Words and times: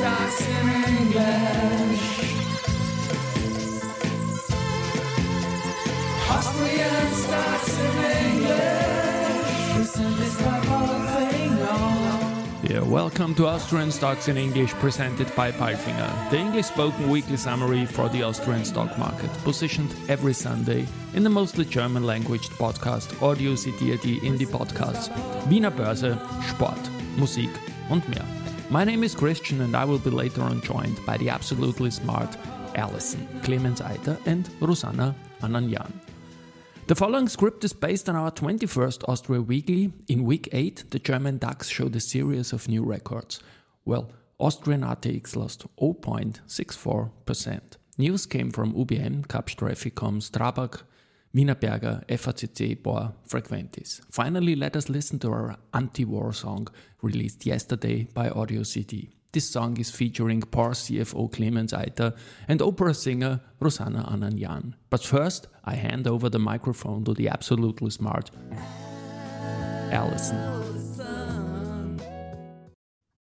stocks 0.00 0.40
in 0.48 0.68
English. 0.96 2.04
Austrian 6.36 7.06
stocks 7.22 7.72
in 7.86 7.96
English. 8.24 9.76
Listen 9.76 10.10
this 10.16 10.36
Yeah, 12.62 12.80
welcome 12.80 13.34
to 13.34 13.46
Austrian 13.46 13.90
Stocks 13.90 14.28
in 14.28 14.38
English 14.38 14.72
presented 14.74 15.28
by 15.36 15.52
Palfinger, 15.52 16.30
the 16.30 16.38
English 16.38 16.66
spoken 16.66 17.10
weekly 17.10 17.36
summary 17.36 17.84
for 17.84 18.08
the 18.08 18.22
Austrian 18.22 18.64
stock 18.64 18.96
market, 18.96 19.30
positioned 19.44 19.94
every 20.08 20.32
Sunday 20.32 20.86
in 21.12 21.24
the 21.24 21.30
mostly 21.30 21.66
German 21.66 22.04
language 22.04 22.48
podcast 22.58 23.20
Audio 23.20 23.54
CD 23.54 24.18
in 24.26 24.38
the 24.38 24.46
podcasts 24.46 25.10
Wiener 25.48 25.70
Börse, 25.70 26.16
Sport, 26.48 26.80
Musik 27.18 27.50
und 27.90 28.08
mehr. 28.08 28.24
My 28.70 28.84
name 28.84 29.02
is 29.02 29.16
Christian 29.16 29.62
and 29.62 29.74
I 29.74 29.84
will 29.84 29.98
be 29.98 30.10
later 30.10 30.42
on 30.42 30.60
joined 30.60 31.04
by 31.04 31.16
the 31.16 31.28
absolutely 31.28 31.90
smart 31.90 32.36
Alison, 32.76 33.26
Klemens 33.42 33.82
Eiter 33.82 34.16
and 34.26 34.48
Ruzanna 34.60 35.12
Ananyan. 35.42 35.90
The 36.86 36.94
following 36.94 37.26
script 37.26 37.64
is 37.64 37.72
based 37.72 38.08
on 38.08 38.14
our 38.14 38.30
21st 38.30 39.08
Austria 39.08 39.42
Weekly. 39.42 39.92
In 40.06 40.22
week 40.22 40.48
8, 40.52 40.84
the 40.90 41.00
German 41.00 41.38
DAX 41.38 41.68
showed 41.68 41.96
a 41.96 42.00
series 42.00 42.52
of 42.52 42.68
new 42.68 42.84
records. 42.84 43.40
Well, 43.84 44.12
Austrian 44.38 44.82
ATX 44.82 45.34
lost 45.34 45.66
0.64%. 45.82 47.60
News 47.98 48.24
came 48.24 48.52
from 48.52 48.72
UBM, 48.74 49.26
Kapsch 49.26 49.56
TrafficCom, 49.56 50.22
Strabag, 50.22 50.82
Wienerberger, 51.34 52.04
FACC, 52.08 52.76
Porr, 52.82 53.12
Frequentis. 53.28 54.00
Finally, 54.10 54.56
let 54.56 54.74
us 54.76 54.88
listen 54.88 55.18
to 55.20 55.30
our 55.30 55.56
anti-war 55.72 56.32
song 56.32 56.66
released 57.02 57.46
yesterday 57.46 58.08
by 58.12 58.28
Audio 58.30 58.64
CD. 58.64 59.10
This 59.32 59.48
song 59.48 59.76
is 59.78 59.92
featuring 59.92 60.40
Porr 60.40 60.72
CFO 60.72 61.30
Klemens 61.30 61.72
Eiter 61.72 62.16
and 62.48 62.60
opera 62.60 62.92
singer 62.94 63.40
Ruzanna 63.60 64.10
Ananyan. 64.12 64.74
But 64.90 65.04
first, 65.04 65.46
I 65.64 65.74
hand 65.74 66.08
over 66.08 66.28
the 66.28 66.40
microphone 66.40 67.04
to 67.04 67.14
the 67.14 67.28
absolutely 67.28 67.90
smart 67.90 68.32
Alison. 69.92 70.60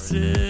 see. 0.06 0.45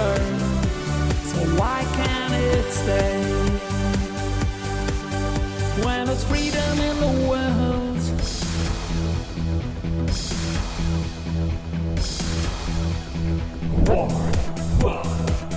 So 0.00 1.38
why 1.58 1.84
can't 1.94 2.34
it 2.34 2.72
stay? 2.72 3.20
When 5.84 6.06
there's 6.06 6.24
freedom 6.24 6.80
in 6.80 6.96
the 7.00 7.12
world. 7.28 8.00
War. 13.88 14.08
War. 14.82 15.49